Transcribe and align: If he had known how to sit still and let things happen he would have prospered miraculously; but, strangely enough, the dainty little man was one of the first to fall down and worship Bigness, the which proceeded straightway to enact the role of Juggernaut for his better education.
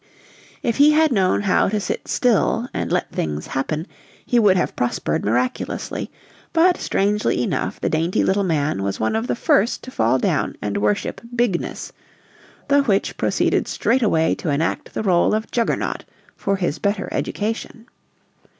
If 0.63 0.77
he 0.77 0.93
had 0.93 1.11
known 1.11 1.41
how 1.43 1.69
to 1.69 1.79
sit 1.79 2.07
still 2.07 2.67
and 2.73 2.91
let 2.91 3.11
things 3.11 3.45
happen 3.45 3.85
he 4.25 4.39
would 4.39 4.57
have 4.57 4.75
prospered 4.75 5.23
miraculously; 5.23 6.09
but, 6.53 6.75
strangely 6.77 7.43
enough, 7.43 7.79
the 7.79 7.87
dainty 7.87 8.23
little 8.23 8.43
man 8.43 8.81
was 8.81 8.99
one 8.99 9.15
of 9.15 9.27
the 9.27 9.35
first 9.35 9.83
to 9.83 9.91
fall 9.91 10.17
down 10.17 10.55
and 10.59 10.77
worship 10.81 11.21
Bigness, 11.35 11.91
the 12.67 12.81
which 12.81 13.15
proceeded 13.15 13.67
straightway 13.67 14.33
to 14.33 14.49
enact 14.49 14.95
the 14.95 15.03
role 15.03 15.35
of 15.35 15.51
Juggernaut 15.51 16.03
for 16.35 16.55
his 16.55 16.79
better 16.79 17.07
education. 17.11 17.85